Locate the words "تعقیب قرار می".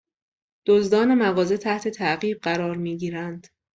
1.87-2.97